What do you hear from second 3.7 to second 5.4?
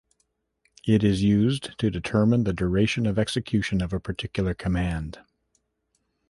of a particular command.